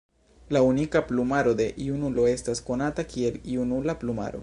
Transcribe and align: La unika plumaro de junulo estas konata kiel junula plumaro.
La 0.49 0.61
unika 0.69 1.03
plumaro 1.09 1.53
de 1.61 1.67
junulo 1.89 2.27
estas 2.33 2.65
konata 2.71 3.09
kiel 3.15 3.41
junula 3.55 4.01
plumaro. 4.05 4.39